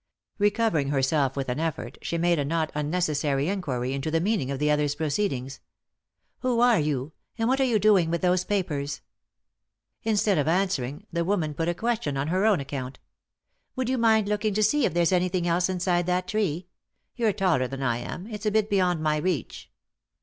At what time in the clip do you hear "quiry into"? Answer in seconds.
3.61-4.09